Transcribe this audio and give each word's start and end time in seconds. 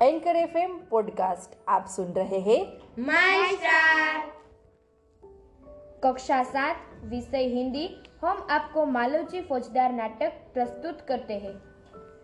Anchor 0.00 0.36
FM 0.36 0.78
podcast 0.90 1.58
आप 1.68 1.86
सुन 1.86 2.06
रहे 2.06 2.38
हैं 2.38 2.78
माय 2.98 3.48
स्टार 3.52 4.32
कक्षा 6.04 6.42
सात 6.42 6.76
विषय 7.04 7.38
हिंदी। 7.38 8.02
हम 8.24 8.46
आपको 8.50 8.86
मालोजी 8.86 9.40
फौजदार 9.40 9.92
नाटक 9.92 10.32
प्रस्तुत 10.54 11.00
करते 11.00 11.34
हैं। 11.34 11.52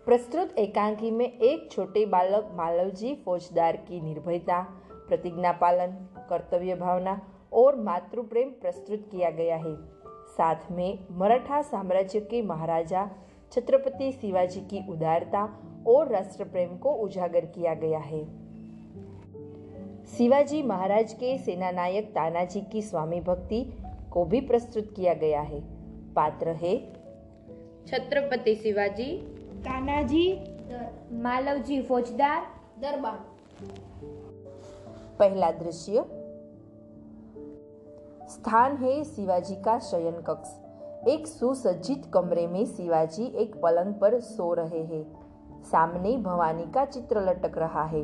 प्रस्तुत 0.05 0.59
एकांकी 0.59 1.11
में 1.11 1.39
एक 1.39 1.71
छोटे 1.71 2.05
बालक 2.05 2.49
मालवजी 2.53 3.21
फौजदार 3.25 3.77
की 3.77 4.01
निर्भयता 4.01 4.61
प्रतिज्ञा 4.91 5.51
पालन 5.51 5.91
कर्तव्य 6.29 6.75
भावना 6.75 7.21
और 7.53 7.75
मातृ 7.75 8.21
प्रेम 8.21 8.49
प्रस्तुत 8.49 9.09
किया 9.11 9.29
गया 9.29 9.55
है। 9.55 9.75
साथ 10.27 10.71
में 10.71 11.05
मराठा 11.11 11.61
साम्राज्य 11.61 12.19
के 12.19 12.41
महाराजा 12.41 13.09
छत्रपति 13.51 14.11
शिवाजी 14.11 14.59
की 14.59 14.91
उदारता 14.91 15.59
और 15.87 16.07
राष्ट्र 16.07 16.43
प्रेम 16.43 16.77
को 16.77 16.91
उजागर 16.91 17.45
किया 17.45 17.73
गया 17.73 17.99
है। 17.99 18.25
शिवाजी 20.17 20.63
महाराज 20.63 21.13
के 21.13 21.37
सेनानायक 21.37 22.05
तानाजी 22.05 22.61
की 22.61 22.81
स्वामी 22.81 23.21
भक्ति 23.21 23.77
को 24.11 24.25
भी 24.25 24.41
प्रस्तुत 24.41 24.93
किया 24.95 25.13
गया 25.13 25.41
है। 25.41 25.59
पात्र 26.13 26.49
है 26.49 26.77
छत्रपति 27.87 28.55
शिवाजी। 28.55 29.17
तानाजी। 29.59 30.33
मालवजी 31.11 31.81
फौजदार। 31.81 32.45
दरबार। 32.79 33.25
पहला 35.19 35.51
दृश्य। 35.51 35.93
स्थान 38.29 38.77
है 38.77 39.03
शिवाजी 39.03 39.55
का 39.55 39.79
शयन 39.79 40.21
कक्ष 40.21 40.68
एक 41.07 41.27
सुसज्जित 41.27 42.11
कमरे 42.13 42.47
में 42.47 42.65
शिवाजी 42.65 43.23
एक 43.23 43.61
पलंग 43.61 43.93
पर 43.93 44.19
सो 44.19 44.53
रहे 44.53 44.83
हैं। 44.83 45.19
सामने 45.63 46.17
भवानी 46.17 46.63
का 46.63 46.85
चित्र 46.85 47.21
लटक 47.21 47.57
रहा 47.57 47.83
है। 47.83 48.03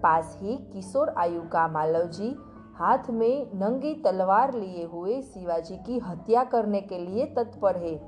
पास 0.00 0.38
ही 0.42 0.56
किशोर 0.56 1.08
आयु 1.08 1.42
का 1.42 1.68
मालव 1.68 2.08
जी 2.08 2.36
हाथ 2.74 3.10
में 3.10 3.50
नंगी 3.54 3.94
तलवार 3.94 4.54
लिए 4.54 4.84
हुए 4.84 5.22
शिवाजी 5.22 5.76
की 5.76 5.98
हत्या 5.98 6.44
करने 6.44 6.80
के 6.80 6.98
लिए 6.98 7.26
तत्पर 7.26 7.76
है। 7.76 7.98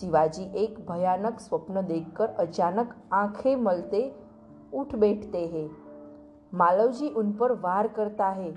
शिवाजी 0.00 0.44
एक 0.54 0.90
भयानक 0.90 1.40
स्वप्न 1.40 1.86
देखकर 1.86 2.26
अचानक 2.26 2.94
आँखें 3.12 3.56
मलते 3.56 4.16
उठ 4.74 4.94
बैठते 4.94 5.46
हैं। 5.46 5.70
मालव 6.54 6.92
जी 6.92 7.08
उन 7.08 7.32
पर 7.32 7.52
वार 7.52 7.88
करता 7.88 8.28
है। 8.28 8.52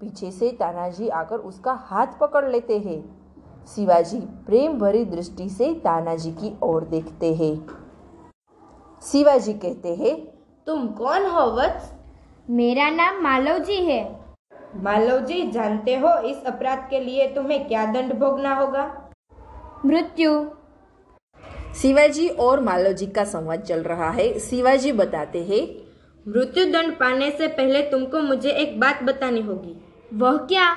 पीछे 0.00 0.30
से 0.30 0.50
तानाजी 0.50 1.08
आकर 1.08 1.36
उसका 1.36 1.72
हाथ 1.72 2.06
पकड़ 2.20 2.48
लेते 2.48 2.78
हैं। 2.78 3.25
शिवाजी 3.74 4.18
प्रेम 4.18 4.78
भरी 4.78 5.04
दृष्टि 5.04 5.48
से 5.48 5.74
तानाजी 5.74 6.30
की 6.30 6.56
ओर 6.62 6.84
देखते 6.84 7.34
हैं। 7.34 7.54
शिवाजी 9.02 9.52
कहते 9.52 9.94
हैं 9.94 10.16
तुम 10.66 10.86
कौन 10.88 11.26
हो 11.26 11.46
वत्स? 11.46 11.92
मेरा 12.50 12.90
नाम 12.90 13.22
मालवजी 13.22 13.76
है। 13.76 14.20
मालव 14.76 15.18
जी 15.18 15.50
जानते 15.50 15.96
हो 15.96 16.18
इस 16.18 16.44
अपराध 16.44 16.86
के 16.90 17.00
लिए 17.00 17.26
तुम्हें 17.26 17.68
क्या 17.68 17.84
दंड 17.86 18.12
भोगना 18.12 18.54
होगा? 18.54 19.10
मृत्यु। 19.86 20.46
शिवाजी 21.74 22.28
और 22.28 22.60
मालव 22.60 22.92
जी 22.92 23.06
का 23.06 23.24
संवाद 23.24 23.60
चल 23.60 23.82
रहा 23.82 24.10
है। 24.10 24.38
शिवाजी 24.38 24.92
बताते 24.92 25.44
हैं 25.44 25.66
मृत्यु 26.26 26.64
दंड 26.72 26.94
पाने 26.94 27.30
से 27.30 27.48
पहले 27.48 27.82
तुमको 27.82 28.20
मुझे 28.20 28.50
एक 28.50 28.80
बात 28.80 29.02
बतानी 29.02 29.40
होगी। 29.40 29.76
वह 30.14 30.36
क्या? 30.36 30.76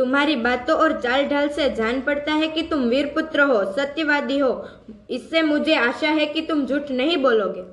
तुम्हारी 0.00 0.36
बातों 0.36 0.78
और 0.78 1.00
चाल 1.00 1.26
ढाल 1.26 1.48
से 1.48 1.70
जान 1.70 2.00
पड़ता 2.00 2.32
है 2.32 2.48
कि 2.48 2.62
तुम 2.62 2.82
वीर 2.82 3.06
पुत्र 3.06 3.40
हो 3.40 3.72
सत्यवादी 3.72 4.38
हो। 4.38 4.68
इससे 5.10 5.42
मुझे 5.42 5.74
आशा 5.74 6.08
है 6.08 6.26
कि 6.26 6.42
तुम 6.42 6.66
झूठ 6.66 6.90
नहीं 6.90 7.16
बोलोगे। 7.16 7.64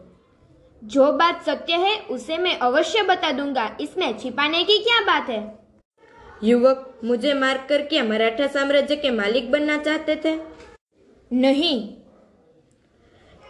जो 0.88 1.11
बात 1.11 1.45
सत्य 1.45 1.73
है 1.73 2.00
उसे 2.00 2.38
मैं 2.38 2.59
अवश्य 2.59 3.03
बता 3.03 3.31
दूँगा। 3.31 3.78
इसमें 3.81 4.17
छिपाने 4.17 4.64
की 4.64 4.78
क्या 4.78 5.02
बात 5.02 5.30
है? 5.30 5.59
युवक 6.44 7.00
मुझे 7.03 7.34
मारकर 7.34 7.81
क्या 7.81 8.03
मराठा 8.03 8.47
साम्राज्य 8.47 8.96
के 8.96 9.12
मालिक 9.12 9.52
बनना 9.52 9.78
चाहते 9.78 10.16
थे। 10.16 10.40
नहीं। 11.34 11.94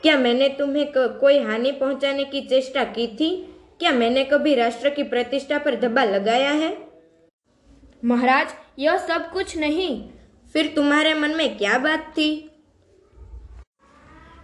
क्या 0.02 0.18
मैंने 0.18 0.50
तुम्हें 0.50 0.92
क- 0.98 1.18
कोई 1.22 1.40
हानि 1.40 1.72
पहुँचाने 1.72 2.24
की 2.24 2.42
चेष्टा 2.42 2.84
की 2.84 3.08
थी? 3.08 3.56
क्या 3.80 3.92
मैंने 3.92 4.24
कभी 4.24 4.56
राष्ट्र 4.56 4.90
की 4.90 5.04
प्रतिष्ठा 5.04 5.58
पर 5.58 5.76
धब्बा 5.76 6.04
लगाया 6.04 6.52
है? 6.52 6.88
महाराज 8.06 8.48
यह 8.78 8.98
सब 8.98 9.32
कुछ 9.32 9.58
नहीं। 9.58 10.10
फिर 10.54 10.72
तुम्हारे 10.76 11.14
मन 11.14 11.30
में 11.30 11.58
क्या 11.58 11.78
बात 11.78 12.00
थी? 12.00 12.30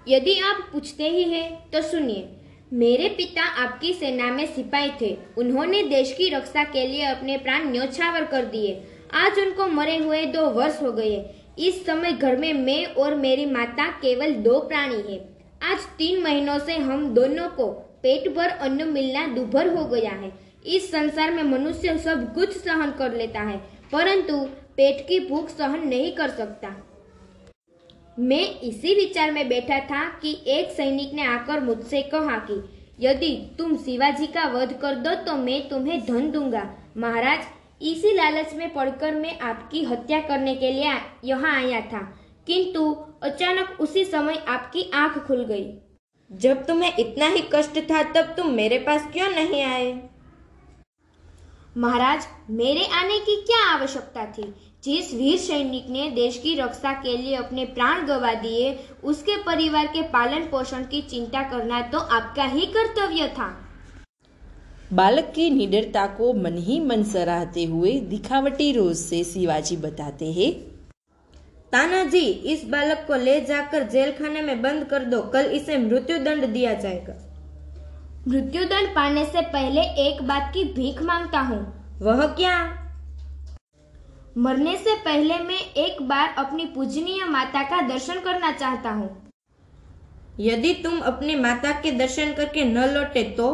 यदि 0.08 0.40
आप 0.40 0.70
पूछते 0.72 1.10
ही 1.10 1.24
हैं 1.24 1.70
तो 1.70 1.82
सुनिए। 1.82 2.30
मेरे 2.74 3.10
पिता 3.10 3.44
आपकी 3.64 3.94
सेना 3.94 4.32
में 4.32 4.46
सिपाही 4.46 4.92
थे। 5.02 5.18
उन्होंने 5.38 5.84
देश 5.84 6.14
की 6.18 6.30
रक्षा 6.30 6.64
के 6.64 6.88
लिए 6.88 7.04
अपने 7.04 7.38
प्राण 7.38 7.70
न्योछावर 7.72 8.26
कर 8.26 8.46
दिए। 8.46 8.82
आज 9.14 9.40
उनको 9.40 9.68
मरे 9.68 9.98
हुए 9.98 10.26
दो 10.26 10.50
वर्ष 10.50 10.82
हो 10.82 10.92
गए। 10.92 11.36
इस 11.60 11.86
समय 11.86 12.12
घर 12.12 12.38
में 12.38 12.54
मैं 12.54 12.86
और 12.86 13.16
मेरी 13.16 13.46
माता 13.46 13.88
केवल 13.88 14.34
दो 14.34 14.60
प्राणी 14.60 15.14
है। 15.14 15.20
आज 15.64 15.80
तीन 15.98 16.24
महीनों 16.24 16.60
से 16.60 16.78
हम 16.78 17.14
दोनों 17.14 17.50
को 17.50 17.68
पेट 18.04 18.34
भर 18.36 18.50
अन्न 18.50 18.88
मिलना 18.88 19.28
दुभर 19.28 19.68
हो 19.68 19.86
गया 19.86 20.12
है। 20.12 20.32
इस 20.66 20.92
संसार 20.92 21.32
में 21.32 21.44
मनुष्य 21.44 21.98
सब 21.98 22.34
कुछ 22.34 22.50
सहन 22.50 22.92
कर 22.92 23.14
लेता 23.14 23.40
है। 23.40 23.73
परंतु 23.94 24.38
पेट 24.78 25.08
की 25.08 25.20
भूख 25.20 25.50
सहन 25.50 25.88
नहीं 25.88 26.12
कर 26.12 26.30
सकता। 26.30 26.70
मैं 28.20 28.60
इसी 28.60 28.94
विचार 28.96 29.32
में 29.32 29.48
बैठा 29.50 29.80
था 29.80 30.04
कि 30.22 30.32
एक 30.48 30.72
सैनिक 30.72 31.14
ने 31.14 31.26
आकर 31.26 31.60
मुझसे 31.60 32.02
कहा 32.02 32.38
कि, 32.38 32.56
यदि 33.00 33.56
तुम 33.58 33.76
शिवाजी 33.78 34.28
का 34.28 34.48
वध 34.48 34.74
कर 34.74 34.96
दो 34.96 35.14
तो 35.16 35.36
मैं 35.38 35.70
तुम्हें 35.70 36.00
धन 36.06 36.32
दूँगा। 36.32 36.64
महाराज, 36.98 37.40
इसी 37.82 38.14
लालच 38.14 38.54
में 38.54 38.74
पड़कर 38.74 39.16
मैं 39.16 39.40
आपकी 39.40 39.84
हत्या 39.84 40.20
करने 40.20 40.56
के 40.56 40.72
लिए 40.72 40.94
यहाँ 41.24 41.56
आया 41.56 41.82
था। 41.82 42.02
किंतु 42.48 42.92
अचानक 43.24 43.78
उसी 43.82 44.04
समय 44.06 44.44
आपकी 44.48 44.90
आँख 44.94 45.18
खुल 45.18 45.44
गई। 45.46 45.66
जब 46.32 46.66
तुम्हें 46.66 46.94
इतना 47.00 47.28
ही 47.28 47.44
कष्ट 47.54 47.80
था 47.92 48.04
तब 48.04 48.34
तुम 48.38 48.52
मेरे 48.52 48.80
पास 48.80 49.10
क्यों 49.14 49.30
नहीं 49.30 49.62
आए? 49.64 49.92
महाराज, 51.76 52.26
मेरे 52.50 52.86
आने 52.94 53.18
की 53.20 53.36
क्या 53.42 53.60
आवश्यकता 53.68 54.26
थी? 54.26 54.44
जिस 54.84 55.14
वीर 55.14 55.38
सैनिक 55.40 55.90
ने 55.90 56.10
देश 56.12 56.38
की 56.38 56.54
रक्षा 56.56 56.92
के 56.94 57.16
लिए 57.18 57.36
अपने 57.36 57.66
प्राण 57.68 58.06
गवा 58.06 58.34
दिए, 58.34 58.78
उसके 59.04 59.38
परिवार 59.38 59.88
के 59.88 60.02
पालन 60.10 60.42
पोषण 60.42 60.84
की 60.84 61.02
चिंता 61.02 61.42
करना 61.52 61.82
तो 61.88 62.00
आपका 62.00 62.44
ही 62.44 62.66
कर्तव्य 62.68 63.28
था। 63.30 63.50
बालक 64.94 65.32
की 65.36 65.50
निडरता 65.50 66.06
को 66.08 66.34
मन 66.34 66.58
ही 66.58 66.80
मन 66.80 67.04
सराहते 67.04 67.64
हुए 67.66 68.00
दिखावटी 68.10 68.72
रोज 68.72 68.96
से 68.96 69.24
शिवाजी 69.24 69.78
बताते 69.78 70.32
हैं 70.32 70.52
तानाजी 71.72 72.26
इस 72.54 72.66
बालक 72.66 73.06
को 73.08 73.16
ले 73.16 73.40
जाकर 73.42 73.84
जेल 73.84 74.12
खाने 74.12 74.42
में 74.42 74.62
बंद 74.62 74.84
कर 74.84 75.04
दो, 75.04 75.22
कल 75.24 75.46
इसे 75.52 75.78
मृत्यु 75.80 76.18
दंड 76.20 76.46
दिया 76.46 76.74
जाएगा। 76.74 77.14
मृत्युदंड 78.28 78.88
पाने 78.96 79.26
से 79.26 79.42
पहले 79.42 79.82
एक 79.82 80.22
बात 80.22 80.52
की 80.54 80.64
भीख 80.64 81.02
माँगता 81.02 81.40
हूँ। 81.40 81.58
वह 82.02 82.26
क्या? 82.28 82.54
मरने 84.38 84.76
से 84.78 84.96
पहले 84.96 85.40
मैं 85.40 85.60
एक 85.78 86.02
बार 86.02 86.36
अपनी 86.38 86.66
पूजनीय 86.66 87.24
माता 87.24 87.64
का 87.64 87.82
दर्शन 87.82 88.20
करना 88.20 88.52
चाहता 88.52 88.90
हूँ। 88.90 89.10
यदि 90.40 90.74
तुम 90.74 91.00
अपनी 91.00 91.36
माता 91.36 91.72
के 91.72 91.92
दर्शन 91.92 92.34
करके 92.34 92.64
न 92.66 92.90
लौटे 92.94 93.24
तो? 93.24 93.52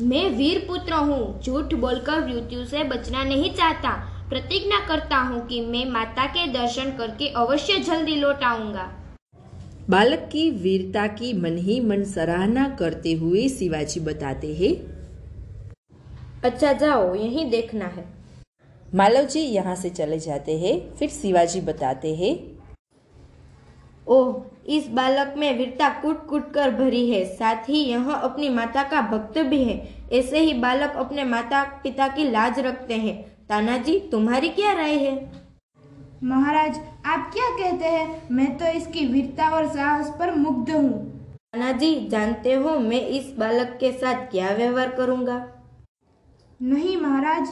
मैं 0.00 0.28
वीर 0.30 0.64
पुत्र 0.68 0.94
हूँ 0.94 1.40
झूठ 1.42 1.74
बोलकर 1.74 2.26
मृत्यु 2.26 2.64
से 2.64 2.84
बचना 2.84 3.24
नहीं 3.24 3.54
चाहता। 3.54 3.90
प्रतिज्ञा 4.28 4.86
करता 4.86 5.16
हूँ 5.16 5.46
कि 5.46 5.60
मैं 5.60 5.84
माता 5.90 6.26
के 6.26 6.46
दर्शन 6.52 6.96
करके 6.96 7.28
अवश्य 7.28 7.78
जल्दी 7.78 8.14
लौट 8.16 8.44
आऊँगा। 8.44 8.90
बालक 9.90 10.18
की 10.32 10.50
वीरता 10.50 11.06
की 11.06 11.32
मन 11.32 11.56
ही 11.56 11.78
मन 11.80 12.02
सराहना 12.04 12.68
करते 12.78 13.12
हुए 13.12 13.48
शिवाजी 13.48 14.00
बताते 14.00 14.54
हैं। 14.54 14.72
अच्छा 16.44 16.72
जाओ 16.72 17.14
यहीं 17.14 17.48
देखना 17.50 17.86
है। 17.86 18.04
मालव 18.94 19.26
जी 19.26 19.40
यहाँ 19.40 19.74
से 19.76 19.90
चले 19.90 20.18
जाते 20.18 20.58
हैं 20.58 20.74
फिर 20.94 21.08
शिवाजी 21.10 21.60
बताते 21.60 22.14
हैं। 22.14 22.32
ओह 24.06 24.42
इस 24.68 24.88
बालक 24.90 25.34
में 25.38 25.56
वीरता 25.58 25.88
कूट 26.00 26.26
कूट 26.26 26.50
कर 26.52 26.70
भरी 26.70 27.08
है 27.10 27.24
साथ 27.34 27.68
ही 27.68 27.84
यह 27.84 28.10
अपनी 28.12 28.48
माता 28.48 28.82
का 28.88 29.00
भक्त 29.10 29.38
भी 29.40 29.62
है। 29.64 29.76
ऐसे 30.12 30.40
ही 30.40 30.54
बालक 30.54 30.96
अपने 30.96 31.24
माता 31.26 31.62
पिता 31.82 32.08
की 32.08 32.30
लाज 32.30 32.60
रखते 32.60 32.94
हैं। 32.96 33.16
तानाजी 33.48 33.98
तुम्हारी 34.10 34.48
क्या 34.50 34.72
राय 34.72 34.96
है? 34.96 35.14
महाराज 36.24 36.80
आप 37.06 37.30
क्या 37.32 37.48
कहते 37.50 37.84
हैं? 37.84 38.28
मैं 38.30 38.58
तो 38.58 38.66
इसकी 38.66 39.06
वीरता 39.06 39.48
और 39.48 39.68
साहस 39.68 40.10
पर 40.18 40.34
मुग्ध 40.34 40.70
हूँ। 40.70 40.92
तानाजी 41.52 42.08
जानते 42.08 42.52
हो 42.52 42.78
मैं 42.78 43.00
इस 43.00 43.34
बालक 43.38 43.76
के 43.80 43.92
साथ 43.92 44.26
क्या 44.26 44.50
व्यवहार 44.50 44.88
करूँगा? 44.88 45.36
नहीं 46.62 46.96
महाराज। 46.96 47.48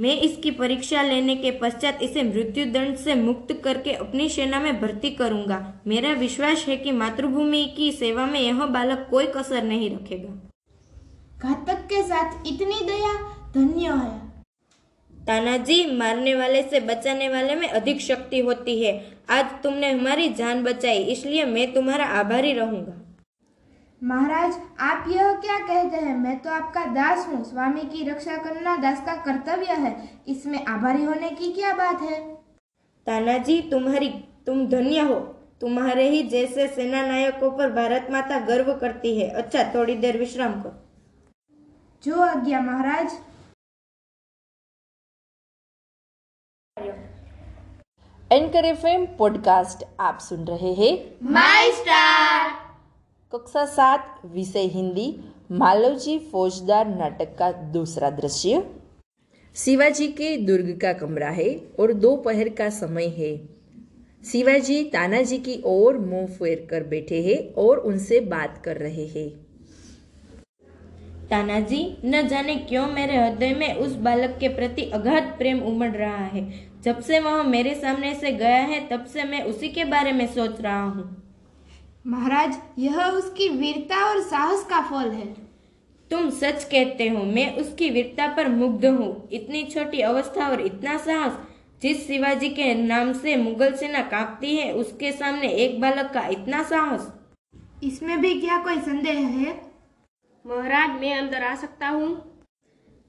मैं 0.00 0.16
इसकी 0.20 0.50
परीक्षा 0.50 1.02
लेने 1.02 1.36
के 1.36 1.50
पश्चात 1.50 1.98
इसे 2.02 2.22
मृत्यु 2.22 2.64
दंड 2.72 2.96
से 2.96 3.14
मुक्त 3.14 3.60
करके 3.64 3.92
अपनी 3.92 4.28
सेना 4.28 4.60
में 4.60 4.80
भर्ती 4.80 5.10
करूँगा। 5.10 5.74
मेरा 5.86 6.12
विश्वास 6.12 6.64
है 6.68 6.76
कि 6.76 6.92
मातृभूमि 6.92 7.74
की 7.76 7.92
सेवा 7.92 8.26
में 8.26 8.40
यह 8.40 8.66
बालक 8.66 9.06
कोई 9.10 9.26
कसर 9.26 9.62
नहीं 9.62 9.96
रखेगा। 9.96 10.50
घातक 11.38 11.86
के 11.86 12.02
साथ 12.02 12.46
इतनी 12.46 12.86
दया? 12.86 13.14
धन्य 13.54 13.86
है। 13.86 14.23
तानाजी 15.26 15.84
मारने 15.96 16.34
वाले 16.34 16.62
से 16.62 16.80
बचाने 16.80 17.28
वाले 17.28 17.54
में 17.54 17.68
अधिक 17.68 18.00
शक्ति 18.00 18.38
होती 18.38 18.82
है। 18.84 18.92
आज 19.30 19.44
तुमने 19.62 19.90
हमारी 19.92 20.28
जान 20.30 20.62
बचाई 20.64 20.98
इसलिए 21.12 21.44
मैं 21.44 21.72
तुम्हारा 21.74 22.06
आभारी 22.18 22.52
रहूँगा। 22.52 23.00
महाराज 24.02 24.58
आप 24.80 25.04
यह 25.08 25.32
क्या 25.34 25.58
कहते 25.58 25.96
हैं? 25.96 26.16
मैं 26.16 26.38
तो 26.38 26.50
आपका 26.50 26.84
दास 26.86 27.26
हूँ। 27.28 27.42
स्वामी 27.44 27.80
की 27.82 28.08
रक्षा 28.10 28.36
करना 28.36 28.76
दास 28.76 29.00
का 29.00 29.14
कर्तव्य 29.22 29.74
है। 29.74 29.96
इसमें 30.28 30.64
आभारी 30.64 31.04
होने 31.04 31.30
की 31.30 31.52
क्या 31.52 31.72
बात 31.74 32.02
है? 32.02 32.20
तानाजी 33.06 33.60
तुम्हारी 33.70 34.08
तुम 34.46 34.66
धन्य 34.68 35.00
हो। 35.00 35.20
तुम्हारे 35.60 36.08
ही 36.08 36.22
जैसे 36.28 36.66
सेना 36.68 37.06
नायकों 37.06 37.50
पर 37.50 37.70
भारत 37.72 38.08
माता 38.10 38.46
गर्व 38.46 38.72
करती 38.74 39.18
है। 39.18 39.28
अच्छा 39.32 39.62
थोड़ी 39.74 39.94
देर 39.96 40.18
विश्राम 40.18 40.60
करो। 40.62 40.80
जो 42.04 42.20
आज्ञा 42.22 42.60
महाराज। 42.60 43.20
एंकर 48.34 48.64
एफ़ 48.64 49.16
पॉडकास्ट 49.18 49.86
आप 50.00 50.18
सुन 50.18 50.44
रहे 50.44 50.72
हैं। 50.72 51.14
माई 51.22 51.70
स्टार 51.70 52.50
कक्षा 53.32 53.66
सात 53.66 54.20
विषय 54.24 54.60
हिंदी 54.60 55.20
मालवजी 55.52 56.18
फौजदार 56.18 56.86
नाटक 56.86 57.36
का 57.38 57.52
दूसरा 57.52 58.10
दृश्य। 58.10 58.70
शिवाजी 59.56 60.08
के 60.08 60.36
दुर्ग 60.36 60.78
का 60.82 60.92
कमरा 60.92 61.28
है 61.28 61.60
और 61.80 61.92
दोपहर 61.92 62.48
का 62.48 62.70
समय 62.70 63.06
है। 63.06 63.48
शिवाजी 64.32 64.84
तानाजी 64.84 65.38
की 65.38 65.62
ओर 65.64 65.98
मुँह 65.98 66.26
फेर 66.26 66.66
कर 66.70 66.82
बैठे 66.82 67.22
हैं 67.22 67.54
और 67.54 67.78
उनसे 67.78 68.20
बात 68.20 68.62
कर 68.64 68.76
रहे 68.76 69.06
हैं। 69.06 69.43
तानाजी 71.30 71.82
न 72.04 72.26
जाने 72.28 72.54
क्यों 72.58 72.86
मेरे 72.88 73.16
हृदय 73.16 73.54
में 73.54 73.74
उस 73.74 73.94
बालक 73.98 74.36
के 74.40 74.48
प्रति 74.48 74.82
अगाध 74.94 75.34
प्रेम 75.38 75.60
उमड़ 75.62 75.90
रहा 75.90 76.24
है। 76.26 76.42
जब 76.84 77.00
से 77.00 77.18
वह 77.20 77.42
मेरे 77.44 77.74
सामने 77.74 78.14
से 78.14 78.32
गया 78.32 78.60
है 78.62 78.80
तब 78.88 79.04
से 79.04 79.24
मैं 79.24 79.42
उसी 79.44 79.68
के 79.68 79.84
बारे 79.86 80.12
में 80.12 80.26
सोच 80.26 80.60
रहा 80.60 80.82
हूँ। 80.82 81.04
महाराज 82.06 82.58
यह 82.78 83.00
उसकी 83.00 83.48
वीरता 83.50 84.04
और 84.04 84.20
साहस 84.22 84.64
का 84.70 84.80
फल 84.82 85.10
है। 85.10 85.26
तुम 86.10 86.28
सच 86.32 86.64
कहते 86.64 87.08
हो 87.08 87.22
मैं 87.24 87.50
उसकी 87.56 87.90
वीरता 87.90 88.26
पर 88.26 88.48
मुग्ध 88.50 88.84
हूँ। 88.86 89.28
इतनी 89.32 89.64
छोटी 89.64 90.00
अवस्था 90.02 90.48
और 90.48 90.60
इतना 90.60 90.96
साहस 90.98 91.38
जिस 91.82 92.06
शिवाजी 92.06 92.48
के 92.50 92.74
नाम 92.76 93.12
से 93.12 93.36
मुगल 93.36 93.72
सेना 93.74 94.00
कांपती 94.10 94.56
है 94.56 94.72
उसके 94.74 95.12
सामने 95.12 95.48
एक 95.54 95.80
बालक 95.80 96.10
का 96.12 96.26
इतना 96.28 96.62
साहस। 96.62 97.12
इसमें 97.84 98.20
भी 98.20 98.34
क्या 98.40 98.58
कोई 98.58 98.78
संदेह 98.82 99.18
है? 99.18 99.52
महाराज 100.44 101.00
मैं 101.00 101.14
अंदर 101.18 101.44
आ 101.44 101.54
सकता 101.54 101.88
हूँ? 101.88 102.08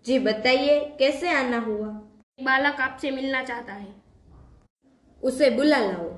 जी 0.06 0.20
बताइए 0.20 0.80
कैसे 1.00 1.30
आना 1.30 1.58
हुआ? 1.60 1.88
एक 2.40 2.46
बालक 2.46 2.80
आपसे 2.82 3.12
मिलना 3.12 3.44
चाहता 3.44 3.74
है। 3.74 3.88
उसे 5.24 5.50
बुला 5.50 5.80
लाओ। 5.80 6.10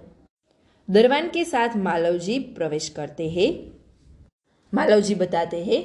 दरवान 0.90 1.30
के 1.30 1.46
साथ 1.46 1.76
मालवजी 1.78 2.38
प्रवेश 2.58 2.90
करते 2.90 3.30
हैं। 3.30 3.50
मालव 4.74 5.00
जी 5.00 5.16
बताते 5.16 5.64
हैं 5.66 5.82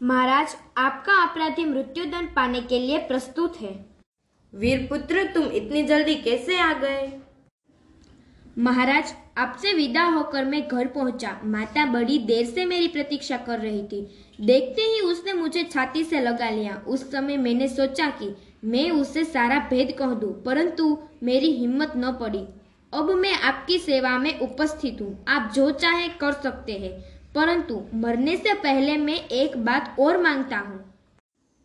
महाराज 0.00 0.56
आपका 0.76 1.12
अपराधी 1.22 1.64
मृत्युदंड 1.64 2.34
पाने 2.34 2.60
के 2.60 2.78
लिए 2.78 2.98
प्रस्तुत 2.98 3.60
है। 3.60 3.74
वीर 4.52 4.86
पुत्र 4.86 5.24
तुम 5.34 5.50
इतनी 5.52 5.82
जल्दी 5.82 6.14
कैसे 6.14 6.58
आ 6.58 6.72
गए? 6.72 7.06
महाराज 8.56 9.12
आपसे 9.38 9.72
विदा 9.72 10.04
होकर 10.04 10.44
मैं 10.44 10.66
घर 10.68 10.86
पहुँचा। 10.86 11.30
माता 11.44 11.84
बड़ी 11.86 12.18
देर 12.18 12.46
से 12.46 12.64
मेरी 12.64 12.88
प्रतीक्षा 12.88 13.36
कर 13.36 13.58
रही 13.58 13.82
थी। 13.82 14.00
देखते 14.40 14.82
ही 14.82 15.00
उसने 15.00 15.32
मुझे 15.32 15.62
छाती 15.64 16.02
से 16.04 16.20
लगा 16.20 16.50
लिया। 16.50 16.74
उस 16.88 17.10
समय 17.12 17.36
मैंने 17.36 17.68
सोचा 17.68 18.08
कि 18.12 18.34
मैं 18.64 18.90
उसे 18.90 19.24
सारा 19.24 19.58
भेद 19.70 19.94
कह 19.98 20.14
दूँ, 20.14 20.32
परंतु 20.42 20.98
मेरी 21.22 21.52
हिम्मत 21.52 21.92
न 21.96 22.12
पड़ी। 22.12 22.44
अब 22.92 23.10
मैं 23.10 23.32
आपकी 23.34 23.78
सेवा 23.78 24.16
में 24.18 24.38
उपस्थित 24.40 25.00
हूँ। 25.00 25.24
आप 25.28 25.50
जो 25.54 25.70
चाहे 25.72 26.08
कर 26.20 26.32
सकते 26.32 26.72
हैं 26.72 26.92
परंतु 27.34 27.82
मरने 27.94 28.36
से 28.36 28.54
पहले 28.54 28.96
मैं 28.96 29.20
एक 29.32 29.56
बात 29.56 29.96
और 30.00 30.22
माँगता 30.22 30.58
हूँ। 30.58 30.84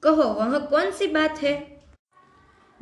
कहो 0.03 0.23
वह 0.33 0.57
कौन 0.59 0.91
सी 0.91 1.07
बात 1.07 1.41
है? 1.43 1.76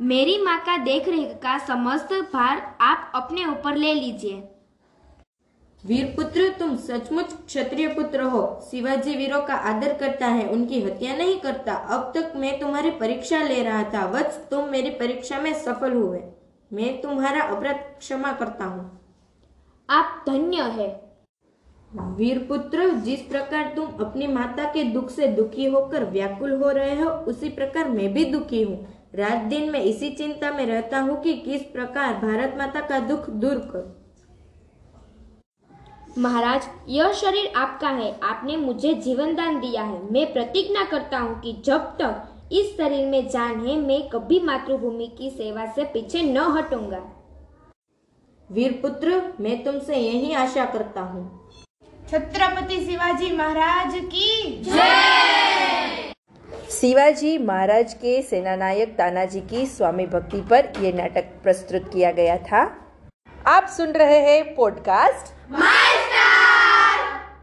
मेरी 0.00 0.36
माँ 0.38 0.58
का 0.60 0.76
देख 0.76 1.08
रेख 1.08 1.28
का 1.42 1.56
समस्त 1.58 2.12
भार 2.32 2.58
आप 2.80 3.12
अपने 3.14 3.44
ऊपर 3.44 3.76
ले 3.76 3.92
लीजिए। 3.94 4.42
वीर 5.84 6.12
पुत्र 6.16 6.48
तुम 6.58 6.74
सचमुच 6.78 7.32
क्षत्रिय 7.46 7.88
पुत्र 7.88 8.22
हो। 8.22 8.42
शिवाजी 8.70 9.14
वीरों 9.16 9.40
का 9.42 9.54
आदर 9.70 9.92
करता 9.94 10.26
है 10.26 10.46
उनकी 10.48 10.80
हत्या 10.82 11.16
नहीं 11.16 11.38
करता। 11.40 11.74
अब 11.74 12.12
तक 12.14 12.32
मैं 12.36 12.58
तुम्हारी 12.60 12.90
परीक्षा 12.90 13.42
ले 13.42 13.62
रहा 13.62 13.82
था। 13.94 14.04
वत्स 14.10 14.36
तुम 14.50 14.68
मेरी 14.68 14.90
परीक्षा 14.98 15.40
में 15.40 15.52
सफल 15.54 15.92
हुए। 15.92 16.20
मैं 16.70 17.00
तुम्हारा 17.02 17.42
अपराध 17.46 17.80
क्षमा 17.98 18.32
करता 18.32 18.64
हूँ। 18.64 18.90
आप 19.88 20.24
धन्य 20.28 20.62
है। 20.72 20.88
वीर 22.16 22.38
पुत्र 22.48 22.90
जिस 23.00 23.20
प्रकार 23.22 23.72
तुम 23.76 24.04
अपनी 24.04 24.26
माता 24.26 24.64
के 24.72 24.84
दुख 24.84 25.10
से 25.10 25.26
दुखी 25.28 25.66
होकर 25.66 26.04
व्याकुल 26.04 26.52
हो 26.62 26.70
रहे 26.70 27.00
हो 27.00 27.10
उसी 27.26 27.48
प्रकार 27.50 27.88
मैं 27.88 28.12
भी 28.14 28.24
दुखी 28.24 28.62
हूँ। 28.62 28.84
रात 29.16 29.42
दिन 29.42 29.70
मैं 29.70 29.80
इसी 29.80 30.08
चिंता 30.10 30.50
में 30.52 30.64
रहता 30.66 30.98
हूँ 31.00 31.20
कि 31.22 31.32
किस 31.34 31.62
प्रकार 31.72 32.14
भारत 32.14 32.54
माता 32.58 32.80
का 32.80 32.98
दुख 33.00 33.28
दूर 33.34 33.58
कर। 33.70 33.84
महाराज 36.18 36.66
यह 36.88 37.12
शरीर 37.12 37.52
आपका 37.56 37.88
है। 37.90 38.10
आपने 38.22 38.56
मुझे 38.56 38.92
जीवन 38.96 39.34
दान 39.34 39.60
दिया 39.60 39.82
है। 39.82 40.12
मैं 40.12 40.32
प्रतिज्ञा 40.32 40.84
करता 40.90 41.18
हूँ 41.18 41.40
कि 41.40 41.52
जब 41.64 41.86
तक 42.00 42.50
इस 42.52 42.76
शरीर 42.76 43.06
में 43.06 43.28
जान 43.28 43.66
है 43.66 43.76
मैं 43.80 44.00
कभी 44.08 44.40
मातृभूमि 44.40 45.06
की 45.18 45.30
सेवा 45.30 45.66
से 45.72 45.84
पीछे 45.94 46.22
न 46.22 46.46
हटूँगा। 46.56 47.02
वीर 48.50 48.78
पुत्र 48.82 49.22
मैं 49.40 49.62
तुमसे 49.64 49.96
यही 49.96 50.32
आशा 50.34 50.64
करता 50.72 51.00
हूँ। 51.04 51.24
छत्रपति 52.10 52.84
शिवाजी 52.84 53.30
महाराज 53.36 53.94
की 54.04 54.62
शिवाजी 56.80 57.38
महाराज 57.38 57.94
के 57.94 58.22
सेनानायक 58.22 58.88
तानाजी 58.96 59.40
की 59.40 59.66
स्वामी 59.66 60.06
भक्ति 60.06 60.40
पर 60.40 60.72
यह 60.80 60.94
नाटक 60.94 61.24
प्रस्तुत 61.42 61.92
किया 61.92 62.10
गया 62.10 62.36
था। 62.36 62.76
आप 63.46 63.66
सुन 63.66 63.92
रहे 63.92 64.18
हैं 64.18 64.54
पॉडकास्ट 64.54 65.32